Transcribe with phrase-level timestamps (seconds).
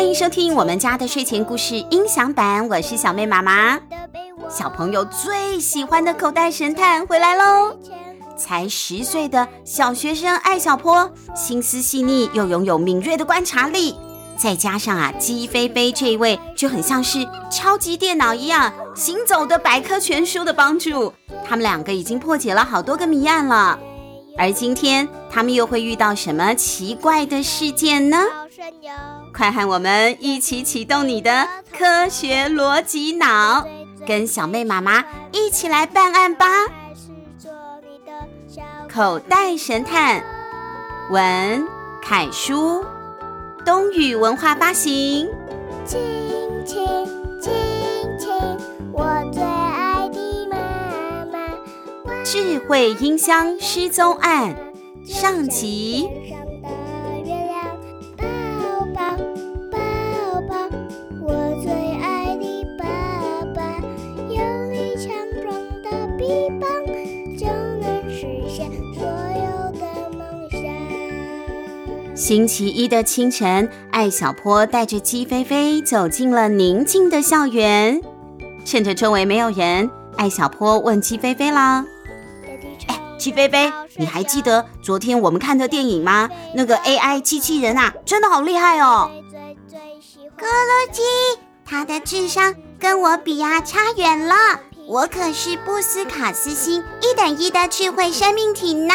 [0.00, 3.78] 欢迎收听我们家的睡前故事音响版，我是小妹妈妈。
[4.48, 7.76] 小朋友最喜欢的口袋神探回来喽！
[8.34, 13.94] 才十岁的小学生艾小坡，心思细腻又拥有敏锐的观察力，
[14.38, 21.12] 再加上啊鸡飞飞这一位就很像是超级电脑一样行走的百科全书的帮助，
[21.46, 23.78] 他们两个已经破解了好多个谜案了。
[24.38, 28.16] 而今天他们又会遇到什么奇怪的事件呢？
[29.32, 33.66] 快和我们一起启动你的科学逻辑脑，
[34.06, 36.46] 跟小妹妈妈一起来办案吧！
[38.88, 40.22] 口袋神探，
[41.10, 41.66] 文
[42.02, 42.84] 凯书，
[43.64, 45.28] 东雨文化发行。
[45.86, 45.98] 亲
[46.66, 46.86] 亲
[47.40, 47.52] 亲
[48.18, 48.30] 亲，
[48.92, 50.56] 我最爱的妈
[51.32, 51.38] 妈。
[52.24, 54.54] 智慧音箱失踪案
[55.04, 56.08] 上集。
[72.30, 78.00] 星期一的清晨，艾小坡带着鸡飞飞走进了宁静的校园。
[78.64, 81.84] 趁着周围没有人，艾小坡问鸡飞飞啦
[82.86, 86.30] ：“哎，鸡飞飞，你还记得昨天我们看的电影吗？
[86.54, 89.10] 那个 AI 机器人啊，真的好厉害哦！”
[90.38, 91.02] 咕噜鸡，
[91.64, 94.36] 他的智商跟我比啊，差远了。
[94.86, 98.94] 我可是布斯卡斯星一等一的智慧生命体呢。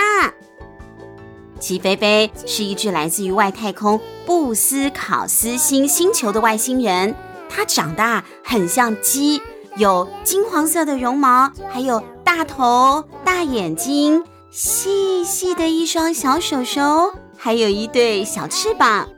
[1.66, 7.16] 鸡飞飞是一只来自于外太空布斯考斯星星球的外星人，
[7.50, 9.42] 它长得很像鸡，
[9.76, 19.10] 有金黄色的绒毛，还有大头、大眼睛，细细的一双小手手，还有一对小翅膀。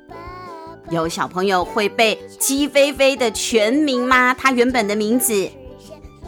[0.90, 4.34] 有小朋友会背鸡飞飞的全名吗？
[4.34, 5.50] 它原本的名字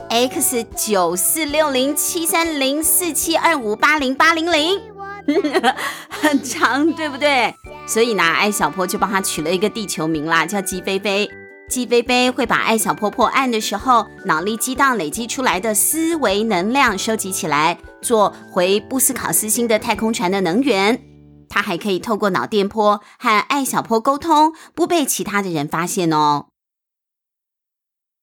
[0.10, 4.82] X 九四六零七三零四七二五八零八零零。
[6.10, 7.54] 很长，对不对？
[7.88, 11.30] 所以呢，艾小坡就帮他取了一个地球名啦，叫鸡飞飞。
[11.70, 21.04] 鸡飞飞会把艾小坡破案的时候脑力激荡累积出来的思维能量收集起来，做回布斯考斯星的太空船的能源。
[21.48, 26.48] 他还可以透过脑电波和艾小坡沟通，不被其他的人发现哦。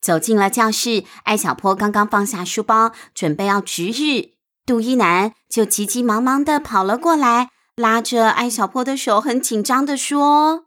[0.01, 4.36] 走进了教室，艾小坡刚刚放下书包，准备要值日。
[4.67, 10.67] 杜一男就急急忙忙的跑了过来，拉着艾小坡的手，很紧张的说：“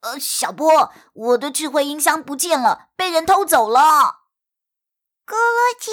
[0.00, 3.80] 呃，小波，我的智慧音箱不见了，被人偷走了。”
[5.28, 5.90] 咕噜鸡，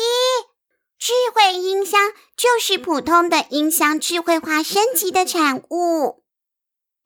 [0.98, 6.24] 智慧音箱就是普通的音箱智慧化升级的产物。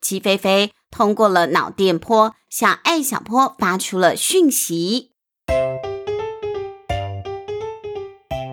[0.00, 5.15] 鸡飞飞通过了脑电波，向艾小坡发出了讯息。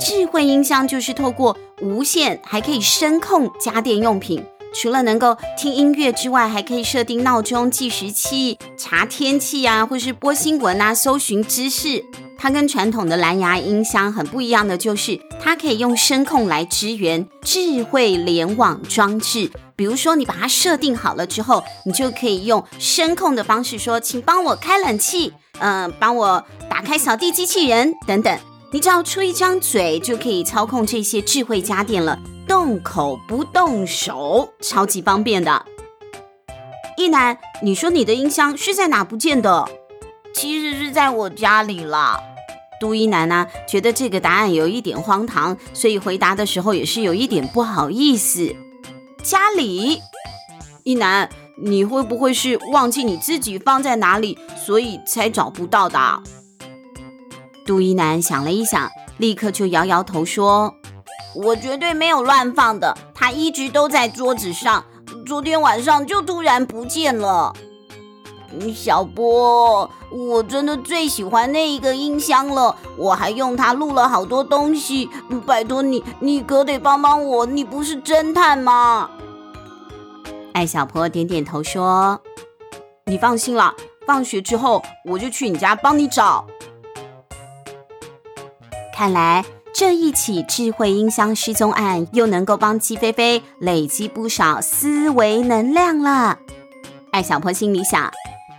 [0.06, 4.44] 智慧音箱就是透过无线，还可以声控家电用品。
[4.74, 12.04] 除了能够听音乐之外，还可以设定闹钟、计时器、查天气啊，或是播新闻啊、搜寻知识。
[12.38, 19.50] 它跟传统的蓝牙音箱很不一样的，就是它可以用声控来支援智慧联网装置。
[19.78, 28.38] 比如说，你把它设定好了之后，你就可以用声控的方式说：“请帮我开冷气，嗯、呃，帮我打开扫地机器人等等。”
[28.74, 35.64] 你只要出一张嘴就可以操控这些智慧家电了，动口不动手，超级方便的。
[36.98, 39.70] 一男，你说你的音箱是在哪不见的？
[40.34, 42.20] 其实是在我家里啦。
[42.80, 48.56] 杜一男呢，觉得这个答案有一点荒唐，所以回答的时候也是有一点不好意思。
[49.22, 50.02] 家里，
[50.84, 56.24] 一男，你会不会是忘记你自己放在哪里，所以才找不到的？
[57.66, 60.76] 杜一男想了一想，立刻就摇摇头说
[61.34, 64.84] ：“我绝对没有乱放的，它一直都在桌子上，
[65.26, 67.54] 昨天晚上就突然不见了。”
[68.76, 75.10] 小波，我真的最喜欢那一个音箱了，我还用它录了好多东西。
[75.48, 79.10] 拜托你，你可得帮帮我，你不是侦探吗？
[80.52, 82.20] 艾小坡点点头说
[83.08, 83.74] ：“你放心了，
[84.06, 86.46] 放学之后我就去你家帮你找。”
[88.96, 89.44] 看来
[89.74, 96.38] 这一起智慧音箱失踪案又能够帮鸡飞飞累积不少思维能量了。
[97.12, 98.12] 艾小坡心里想：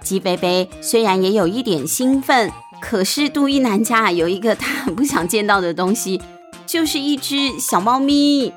[0.03, 2.51] 鸡飞飞虽然也有一点兴奋，
[2.81, 6.21] 可是杜一楠家有一个他很不想见到的东西，
[6.67, 8.53] 就是一只小猫咪。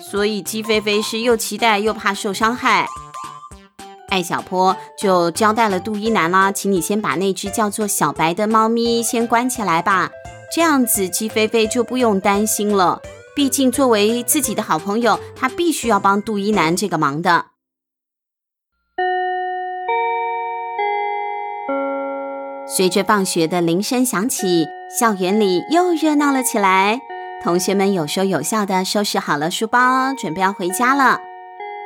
[0.00, 2.86] 所以鸡飞飞是又期待又怕受伤害。
[4.08, 10.10] 艾小坡就交代了杜一楠啦，请你先把那只叫做小白的猫咪先关起来吧，
[10.54, 13.00] 这样子鸡飞飞就不用担心了。
[13.34, 17.46] 毕竟作为自己的好朋友，他必须要帮杜一南这个忙的。
[22.68, 24.66] 随着放学的铃声响起，
[24.98, 27.00] 校园里又热闹了起来。
[27.42, 31.20] 同学们有说有笑的收拾好了书包，准备要回家了。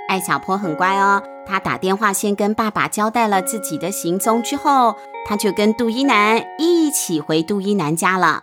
[0.08, 1.22] 艾小坡很乖哦。
[1.46, 8.42] 他打电话先跟爸爸交代了自己的行踪之后，他就跟杜一南一起回杜一南家了。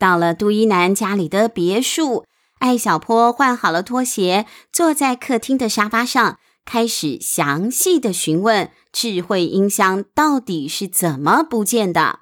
[0.00, 2.24] 到了杜一南家里的别墅，
[2.58, 12.20] 艾小坡换好了拖鞋，坐在客厅的沙发上，开始详细的询问智慧音箱到底是怎么不见的。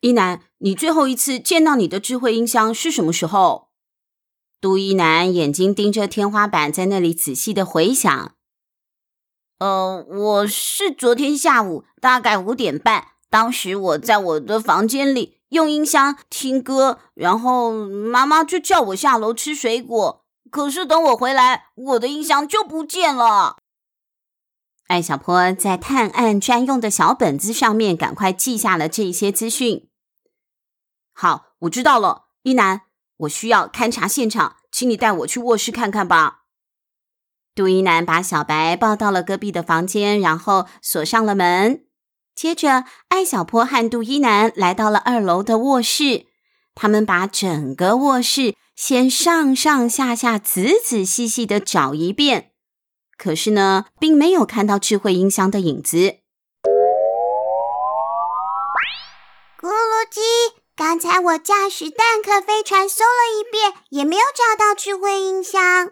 [0.00, 3.68] 一南，你最后一次见到你的智慧音箱是什么时候？
[4.60, 8.34] 杜一南眼睛盯着天花板，在那里仔细的回想。
[9.60, 20.24] 呃，我是昨天下午大概五点半，当时我在我的房间里用音箱听歌，然后妈妈就叫我下楼吃水果。
[20.50, 23.56] 可是等我回来，我的音箱就不见了。
[24.86, 29.88] 艾小坡在探案专用的小本子上面赶快记下了这些资讯。
[31.12, 32.82] 好，我知道了，一南。
[33.18, 36.44] 我需要勘察现场，请你带我去卧室看看吧。
[37.54, 41.87] 杜一南把小白抱到了隔壁的房间，然后锁上了门。
[42.38, 46.26] 接着，艾小坡和杜一南来到了二楼的卧室，
[46.72, 52.52] 他们把整个卧室先上上下下、仔仔细细的找一遍，
[53.16, 55.98] 可是呢，并没有看到智慧音箱的影子。
[59.60, 60.20] 咕噜鸡。
[60.76, 65.90] 刚才我驾驶蛋壳飞船搜了一遍，也没有找到智慧音箱。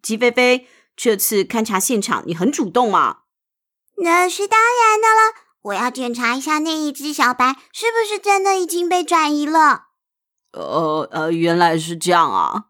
[0.00, 3.18] 鸡飞飞，这次勘察现场你很主动嘛？
[4.02, 5.46] 那是当然的了。
[5.62, 9.88] 我要检查一下那一只小白是不是真的已经被转移了。
[10.52, 12.66] 呃呃，原来是这样啊。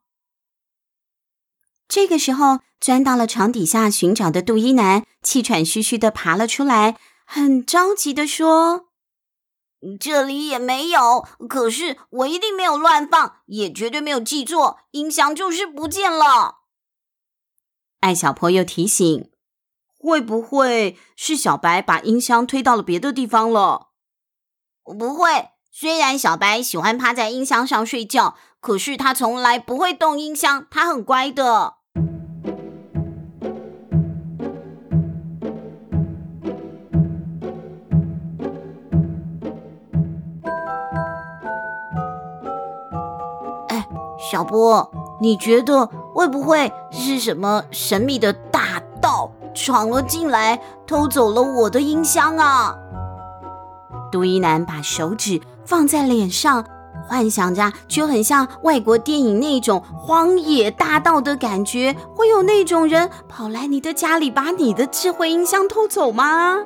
[1.89, 8.87] 这个时候，钻到了床底下寻找的杜一男气喘吁吁的爬了出来，很着急的说。
[9.99, 16.59] 这里也没有，可是我一定没有乱放，也绝对没有记错，音响就是不见了。
[18.01, 19.31] 艾小坡又提醒
[20.03, 23.89] ：“会不会是小白把音箱推到了别的地方了？”
[24.83, 31.75] 不会，虽然小白喜欢趴在音箱上睡觉，可是他从来不会动音箱，他很乖的。
[43.69, 43.87] 哎
[44.31, 48.33] 小波，你觉得会不会是什么神秘的
[49.55, 52.75] 闯了进来，偷走了我的音箱啊？
[54.11, 56.65] 杜伊南把手指放在脸上，
[57.07, 61.95] 幻想着就很像外国电影那种荒野大盗的感觉。
[62.15, 66.59] 会有那种人跑来你的家里，把你的智慧音箱偷走吗？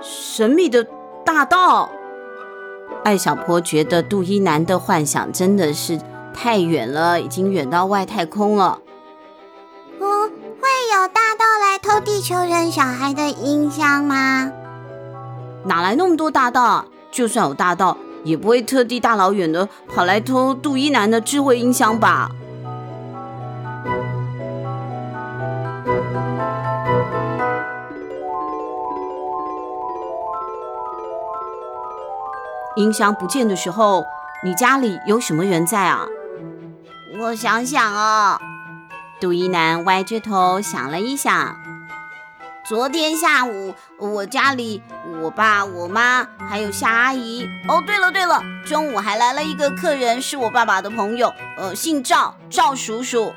[0.00, 0.86] 神秘的
[1.24, 1.88] 大盗，
[3.04, 5.98] 艾小坡觉得杜伊南的幻想真的是。
[6.38, 8.78] 太远了，已经远到外太空了。
[10.96, 14.50] 有大盗来偷地球人小孩的音箱吗？
[15.64, 16.86] 哪来那么多大盗？
[17.12, 22.30] 就算有大盗，也不会特地大老远的跑来偷杜一男的智慧音箱吧？
[32.76, 34.02] 音箱不见的时候，
[34.42, 36.06] 你家里有什么人在啊？
[37.20, 38.40] 我想想啊，
[39.18, 41.56] 杜伊南歪着头想了一想。
[42.68, 44.82] 昨天下午，我家里
[45.22, 47.48] 我爸、我妈还有夏阿姨。
[47.66, 53.32] 哦，对了对了，中午还来了一个客人，是我爸爸的朋友，呃，姓赵，赵叔叔。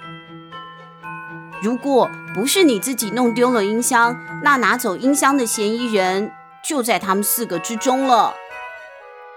[1.61, 6.31] 如果不是你自己弄丢了音箱，那拿走音箱的嫌疑人
[6.63, 8.33] 就在他们四个之中了。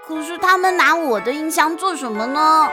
[0.08, 2.68] 可是他们拿我的音箱做什么呢？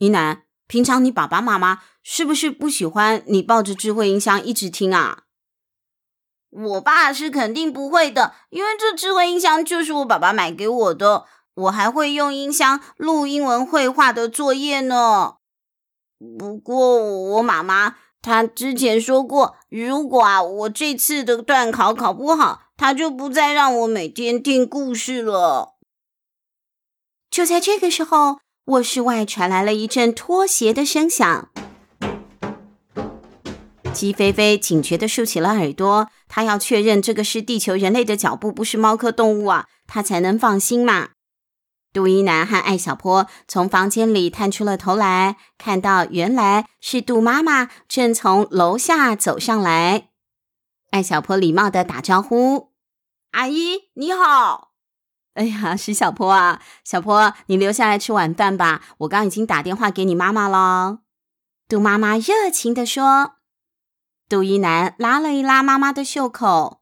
[0.00, 5.24] 伊南，平常你爸爸妈妈是不是不喜欢你抱着智慧音箱一直听啊？
[6.48, 11.26] 我爸是肯定不会的，因为这智慧音箱就是我爸爸买给我的。
[11.52, 15.34] 我还会用音箱录英文绘画的作业呢。
[16.38, 25.74] 不过我妈妈她之前说过，如果啊我这次的段考考不好，她就不再让我每天听故事了。
[27.28, 28.38] 就在这个时候。
[28.70, 31.50] 卧室外传来了一阵拖鞋的声响。
[33.92, 41.10] 鸡飞飞警觉地竖起了耳朵，他要确认这个是地球人类的脚步，不是猫科动物啊，他才能放心嘛。
[41.92, 50.10] 杜伊南和艾小坡从房间里探出了头来，看到原来是杜妈妈正从楼下走上来。
[50.92, 52.70] 艾小坡礼貌地打招呼
[53.32, 54.69] ：“阿姨，你好。
[55.40, 60.98] ”“哎呀， 是小坡啊，小坡，你留下来吃晚饭吧，我刚已经打电话给你妈妈了。”
[61.66, 63.36] 杜妈妈热情地说。
[64.28, 66.80] 杜一楠拉了一拉妈妈的袖口：“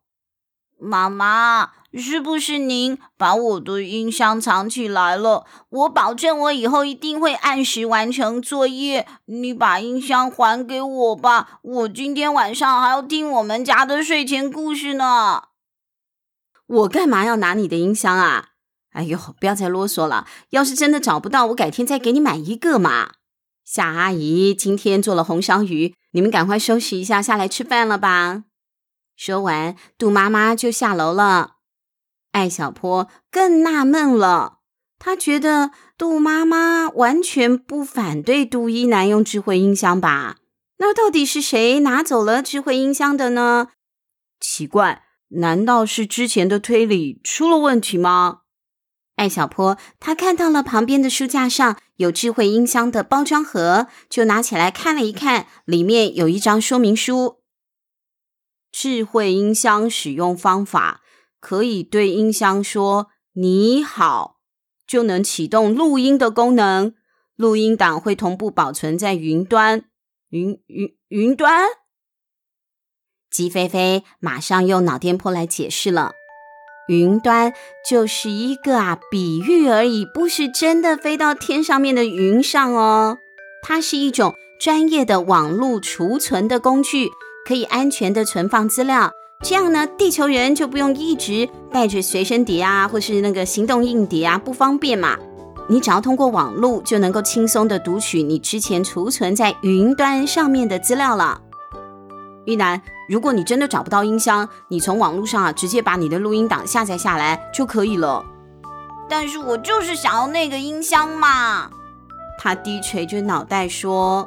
[0.77, 5.47] 妈妈。”是不是您把我的音箱藏起来了？
[5.71, 9.07] 我保证，我以后一定会按时完成作业。
[9.25, 15.45] 你把音箱还给我吧，我今天晚上还要听我们家的睡前故事呢。
[16.69, 18.51] 我干嘛要拿你的音箱啊？
[18.93, 20.27] 哎呦，不要再啰嗦了。
[20.51, 23.15] 要是真的找不到，我改天再给你买一个嘛。
[23.65, 28.45] 夏阿姨今天做了红烧鱼，你们赶快收拾一下，下来吃饭了吧。
[29.17, 31.57] 说完，杜妈妈就下楼了。
[32.33, 34.59] 艾小坡更纳闷了，
[34.99, 40.37] 他觉得杜妈妈完全不反对杜伊南用智慧音箱吧？
[40.79, 43.69] 那到底是谁拿走了智慧音箱的呢？
[44.41, 48.41] 奇怪，难道是之前的推理出了问题吗？
[49.17, 57.41] 艾小坡他看到了旁边的书架上有智慧音箱的包装盒，就拿起来看了一看，里面有一张说明书：
[58.71, 61.03] 智慧音箱使用方法。
[61.41, 64.41] 可以对音箱说“你好”，
[64.85, 66.95] 就能启动录音的功能。
[67.37, 69.85] 录音档会同步保存在云端。
[70.31, 71.65] 云云云端？
[73.39, 76.11] 鸡飞飞马上用脑电波来解释了
[76.91, 77.53] ：“云端
[77.89, 83.19] 就是一个啊比喻而已，不是真的飞到天上面的云上哦。
[83.63, 87.11] 它是一种专业的网络储存的工具，
[87.47, 89.13] 可以安全的存放资料。”
[89.45, 95.17] 这样呢，地球人就不用一直带着随身碟啊，或是那个行动硬碟啊，不方便嘛。
[95.69, 101.43] 你只要通过网络，就能够轻松的读取你之前储存在云端上面的资料了。
[102.49, 108.25] 一楠，如果你真的找不到音箱，你从网络上啊，直接把你的录音档下载下来就可以了。
[109.07, 111.71] 但是我就是想要那个音箱嘛。
[112.39, 114.27] 他低垂着脑袋说。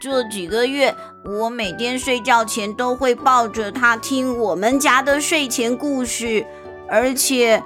[0.00, 0.94] 这几个月，
[1.24, 6.44] 我每天睡觉前都会抱着它听我们家的睡前故事，
[6.88, 7.62] 而且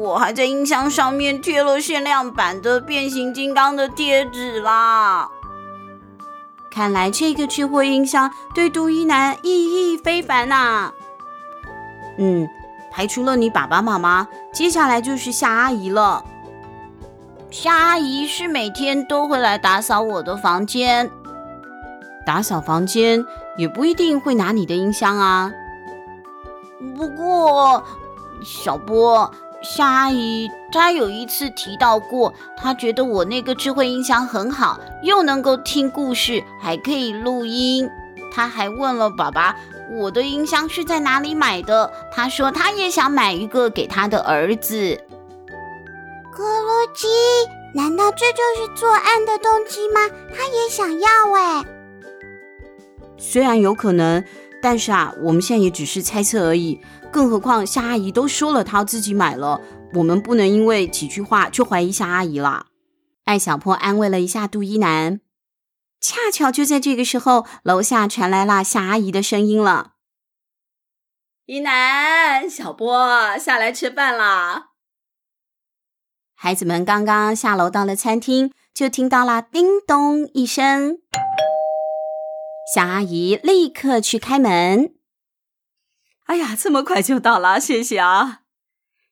[0.00, 5.28] 我还在音箱上面贴了限量版的变形金刚的贴纸啦。
[6.70, 10.92] 看来这个智慧音箱对杜伊南意义非凡呐。
[12.16, 12.48] 嗯，
[12.90, 16.24] 排除了你爸爸妈妈，接下来就是夏阿姨了。
[17.50, 21.10] 夏阿姨是每天都会来打扫我的房间。
[22.24, 23.24] 打扫房间
[23.56, 25.52] 也不一定会拿你的音箱啊。
[26.96, 27.82] 不过，
[28.44, 29.28] 小波，
[29.62, 37.88] 夏阿姨她有一次提到过，她觉得我那个智慧音箱很好，又能够听故事，还可以录音。
[38.32, 39.56] 她还问了爸爸，
[39.92, 41.92] 我的音箱是在哪里买的？
[42.12, 44.98] 她说她也想买一个给她的儿子。
[46.32, 47.08] 咕噜鸡，
[47.74, 50.00] 难道这就是作案的动机吗？
[50.34, 51.64] 她也想要哎。
[53.18, 54.24] 虽然有可能，
[54.62, 56.80] 但是啊，我们现在也只是猜测而已。
[57.12, 59.60] 更何况夏阿姨都说了，她自己买了，
[59.94, 62.66] 我们不能因为几句话就怀疑夏阿姨了。
[63.24, 65.20] 艾小坡安慰了一下杜一南。
[66.00, 69.92] 恰巧就在这个时候，楼下传来了夏阿姨的声音了
[71.44, 74.68] ：“一楠，小波，下来吃饭啦。”
[76.34, 81.00] 孩子们刚刚下楼到了餐厅，就听到了叮咚一声。
[82.74, 84.94] 夏阿姨立刻去开门。
[86.30, 88.42] 哎呀，这么快就到了，谢谢啊！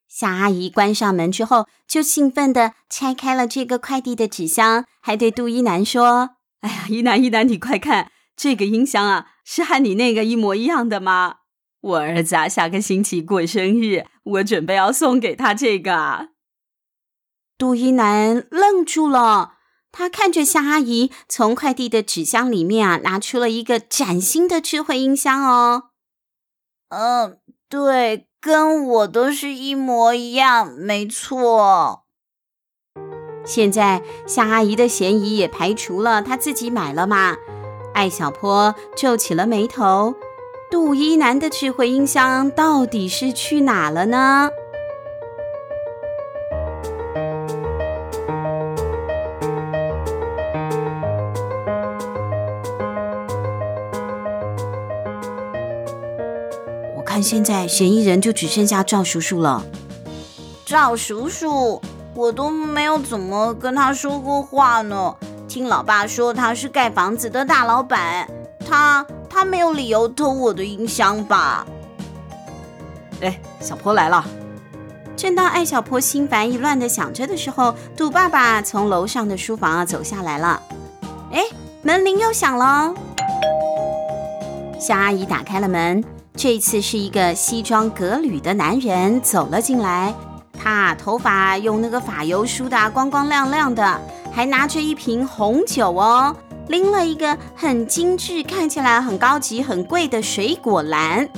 [0.06, 11.38] 夏阿姨关上门之后，就兴奋地拆开了这个快递的纸箱，还对杜一楠说：“哎呀，一楠一楠，你快看，这个音箱啊，是和你那个一模一样的吗？
[11.80, 16.28] 我儿子啊，下个星期过生日，我准备要送给他这个。”
[17.58, 19.54] 杜一楠愣住了。
[19.90, 25.90] 他看着夏阿姨从快递的纸箱里面啊，拿出了一个崭新的智慧音箱哦。
[26.90, 32.04] 嗯，对，跟我都是一模一样，没错。
[33.44, 37.36] 现在夏阿姨的嫌疑也排除了，她自己买了嘛。
[37.94, 40.14] 艾小坡皱起了眉头，
[40.70, 44.50] 杜一楠的智慧音箱到底是去哪了呢？
[57.18, 59.64] 看现在嫌疑人就只剩下赵叔叔了。
[60.64, 61.82] 赵叔叔，
[62.14, 65.16] 我都没有怎么跟他说过话呢。
[65.48, 68.30] 听老爸说他是盖房子的大老板，
[68.64, 71.66] 他他没有理由偷我的音箱吧？
[73.20, 74.24] 哎，小坡来了。
[75.16, 80.62] 正当艾小坡心烦意乱的想着的时候，杜爸爸从楼上的书房啊走下来了。
[81.32, 81.42] 哎，
[81.82, 82.94] 门铃又响了。
[84.78, 86.04] 夏阿姨打开了门，
[86.38, 90.14] 这一次是一个西装革履的男人走了进来。
[90.52, 94.00] 他头发用那个发油梳的光光亮亮的。
[94.30, 96.36] 还拿着一瓶红酒哦，
[96.68, 101.28] 拎了一个很精致、看起来很高级、很贵的水果篮。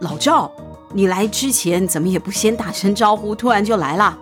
[0.00, 0.50] 老赵，
[0.94, 4.16] 你来之前怎么也不先打声招呼，突然就来了？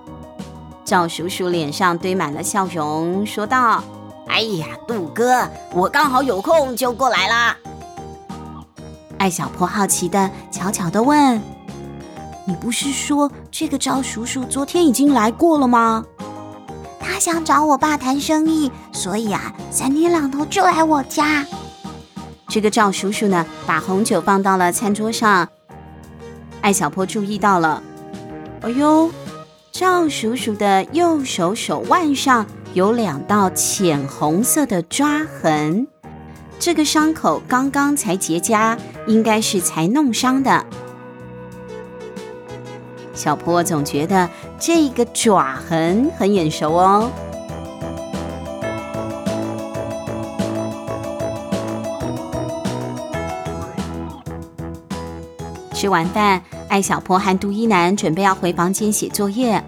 [0.84, 3.84] 赵叔叔脸上堆满了笑容，说道
[4.26, 7.56] ：“哎呀，杜哥，我刚好有空就过来了。”
[9.18, 11.40] 艾小坡好奇的悄悄的问
[12.46, 16.04] ：“你不是说这个赵叔叔昨天已经来过了吗？”
[17.00, 21.44] 他想找我爸谈生意，所以啊，三天两头就来我家。
[22.48, 25.48] 这个赵叔叔呢，把红酒放到了餐桌上。
[26.60, 27.82] 艾小坡注意到了，
[28.62, 29.10] 哎呦，
[29.72, 35.88] 赵叔叔的右手手腕上有两道浅红色的抓痕，
[36.60, 40.66] 这个伤口刚刚才结痂，应该是才弄伤的。
[43.14, 47.10] 小坡总觉得这个爪痕很眼熟哦。
[55.72, 59.62] 吃完饭，艾小坡和杜一楠准备要回房间写作业。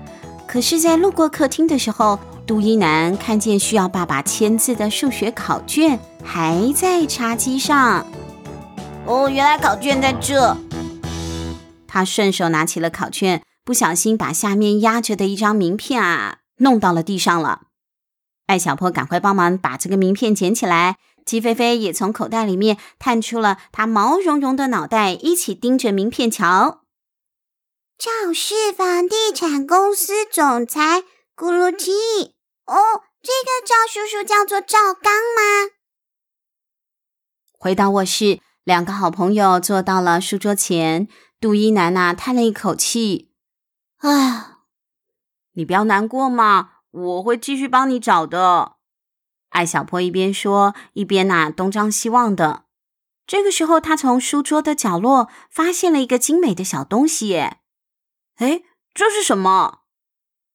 [0.46, 2.18] 可是，在路过客厅的时候，
[2.50, 8.04] 杜一南看见需要爸爸签字的数学考卷还在茶几上。
[9.06, 10.56] 哦，原来考卷在这。
[11.86, 17.66] 他顺手拿起了考卷，不小心把下面压着的一张名片啊弄到了地上了。
[18.48, 26.80] 艾小坡赶快帮忙把这个名片捡起来，鸡飞飞也从口袋里面探出了他毛茸茸的脑袋，一起盯着名片瞧。
[27.96, 31.02] 赵氏房地产公司总裁
[31.36, 31.92] 咕噜鸡，
[32.70, 35.72] 哦，这个赵叔叔叫做赵刚吗？
[37.58, 41.08] 回到卧室，两个好朋友坐到了书桌前。
[41.40, 43.32] 杜一楠呐叹了一口气，
[44.00, 44.58] 唉，
[45.54, 48.76] 你不要难过嘛，我会继续帮你找的。
[49.48, 52.66] 艾小坡一边说，一边呐东张西望的。
[53.26, 59.79] 这个时候，他从书桌的角落发现了一个精美的小东西，哎，这是什么？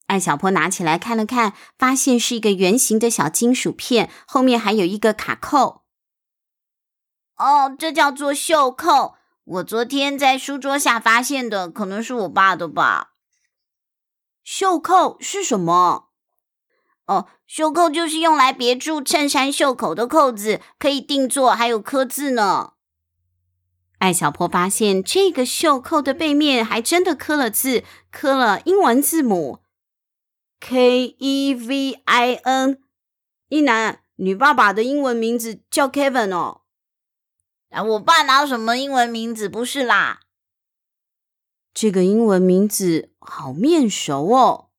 [0.08, 5.84] 艾小坡拿起来看了看，发现是一个圆形的小金属片，后面还有一个卡扣。
[7.38, 9.16] 哦，这叫做袖扣。
[9.44, 13.12] 我昨天在书桌下发现的，可能是我爸的吧。
[14.44, 16.10] 袖扣是什么？
[17.08, 22.74] 哦，袖扣就是用来别住衬衫袖口的扣子，可以定做，还有刻字呢。
[24.00, 29.60] 艾小坡发现这个袖扣的背面还真的刻了字，刻了英文字母
[30.60, 32.80] K E V I N。
[33.50, 36.62] 一男，你爸爸的英文名字叫 Kevin 哦。
[37.70, 39.50] 啊，我爸哪有什么英文名字？
[39.50, 40.22] 不是啦，
[41.74, 44.70] 这个英文名字好面熟哦。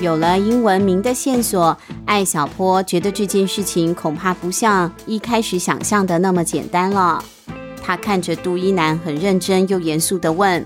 [0.00, 7.24] 有了英文名的线索，艾小坡觉得这件事情恐怕不像一开始想象的那么简单了。
[7.82, 10.64] 他看着杜一男，很认真又严肃地问：“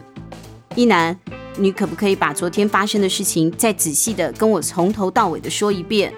[0.77, 1.19] 一男。”
[1.59, 6.13] 你可不可以把昨天发生的事情再仔细的跟我从头到尾的说一遍？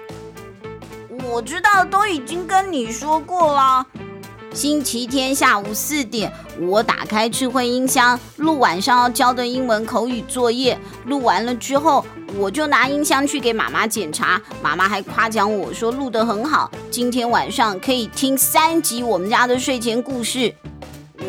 [1.23, 3.87] 我知道，都已经跟你说过了。
[4.53, 10.77] 星期天下午四点，我打开智慧音箱，录晚上要交的英文口语作业。
[11.05, 12.03] 录完了之后，
[12.35, 20.53] 我就拿音箱去给妈妈检查，妈妈还夸奖我说录得很好，今天晚上可以听三集我们家的睡前故事。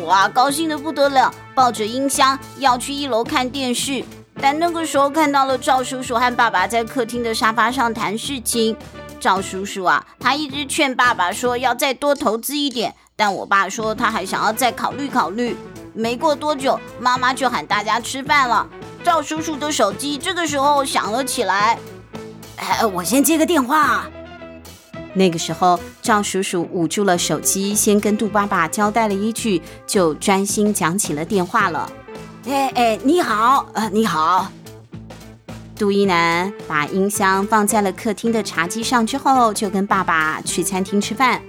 [0.03, 4.03] 哇，高兴得不得了，抱着音箱要去一楼看电视。
[4.41, 8.75] 但那个时候看到了赵叔叔和爸爸在客厅的沙发上谈事情。
[9.19, 15.55] 赵叔叔啊，他一直劝爸爸说要再多投资一点，但我爸说他还想要再考虑考虑。
[15.93, 18.67] 没过多久，妈妈就喊大家吃饭了。
[19.03, 21.77] 赵叔叔的手机这个时候响了起来，
[22.55, 24.09] 哎，我先接个电话。
[25.13, 31.91] 那个时候，赵叔叔捂住了手机，先跟杜爸爸交代了一句，就专心讲起了电话了。
[32.47, 34.47] 哎哎，你好，呃，你好，
[35.77, 41.39] 杜一南把音箱放在了客厅的茶几上之后，就跟爸爸去餐厅吃饭。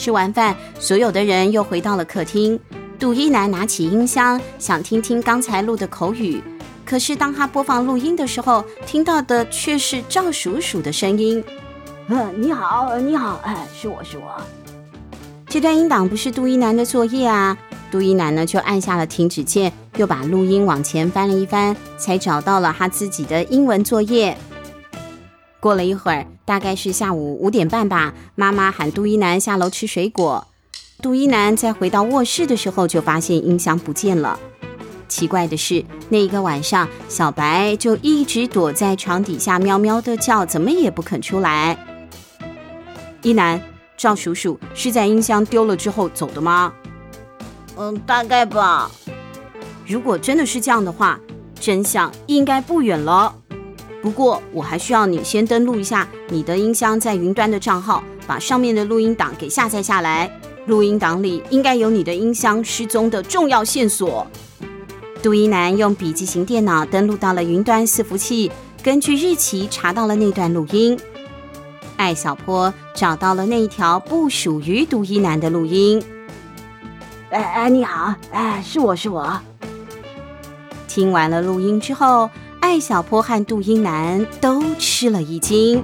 [0.00, 2.58] 吃完饭，所有的人又回到了客厅。
[2.98, 6.42] 杜一南拿起音箱，想听听刚才录的口语。
[6.86, 11.44] 可是当他播放录音的时候，听到的却是赵叔叔的声音。
[12.08, 14.40] 嗯，你好，你好，哎，是我是我。
[15.46, 17.54] 这段音档不是杜一南的作业啊。
[17.90, 24.34] 杜一南呢，就按下了停止键，又把录音往前翻了一翻，才找到了他自己的英文作业。
[25.60, 30.46] 过了一会儿，大概是下午五点半吧，妈妈喊杜一南下楼吃水果。
[31.02, 34.38] 杜一南在回到卧室的时候，就发现音箱不见了。
[35.06, 41.76] 奇怪的是，那一个晚上，小白就一直躲在床底下喵喵的叫，怎么也不肯出来。
[43.22, 43.60] 伊南，
[43.96, 46.72] 赵叔叔是在音箱丢了之后走的吗？
[47.76, 48.90] 嗯，大概吧。
[49.86, 51.18] 如果真的是这样的话，
[51.58, 53.34] 真相应该不远了。
[54.02, 60.30] 不过，我还需要你先登录一下你的音箱在云端的账号，把上面的录音档给下载下来。
[60.66, 64.26] 录音档里应该有你的音箱失踪的重要线索。
[65.22, 68.50] 杜一男用笔记型电脑登录到了云端伺服器，
[68.82, 70.98] 根据日期查到了那段录音。
[71.96, 76.02] 艾小坡找到了那一条不属于杜一男的录音。
[77.30, 79.38] 哎哎，你好，哎，是我是我。
[80.88, 82.30] 听完了录音之后，
[82.60, 85.82] 艾小坡和杜英南都吃了一惊。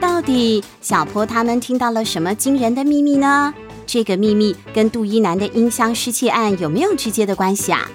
[0.00, 3.54] 到底小坡他们听到了什么惊人的秘密呢？
[3.86, 7.88] 这个秘密跟杜伊南的音箱失窃案有没有直接的关系啊？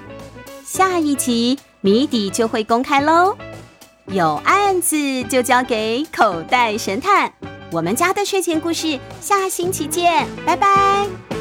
[0.65, 3.35] 下一集谜底就会公开喽！
[4.05, 7.33] 有案子就交给口袋神探。
[7.73, 11.32] 我们家的睡前故事，下星期见，拜拜。